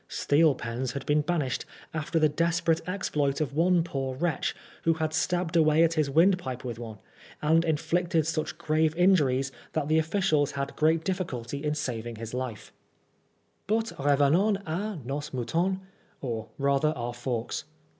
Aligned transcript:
Steel 0.07 0.55
pens 0.55 0.93
had 0.93 1.05
been 1.05 1.21
banished 1.21 1.63
after 1.93 2.17
the 2.17 2.27
desperate 2.27 2.81
exploit 2.89 3.39
of 3.39 3.53
one 3.53 3.83
poor 3.83 4.15
wretch, 4.15 4.55
who 4.81 4.95
had 4.95 5.13
stabbed 5.13 5.55
away 5.55 5.83
at 5.83 5.93
his 5.93 6.09
windpipe 6.09 6.63
with 6.65 6.79
one, 6.79 6.97
and 7.39 7.63
inflicted 7.63 8.25
such 8.25 8.57
grave 8.57 8.95
injuries 8.95 9.51
that 9.73 9.89
the 9.89 9.99
officials 9.99 10.53
had 10.53 10.75
great 10.75 11.03
difficulty 11.03 11.63
in 11.63 11.75
saving 11.75 12.15
his 12.15 12.33
life. 12.33 12.71
AT 12.71 13.67
THE 13.67 13.73
OLD 13.75 13.83
BAILEY. 13.83 13.85
77 13.89 14.33
Bnt 14.33 14.63
revenons 14.63 14.63
a 14.65 15.07
nos 15.07 15.29
moutotis, 15.29 15.79
or 16.19 16.47
rather 16.57 16.89
our 16.95 17.13
forks. 17.13 17.65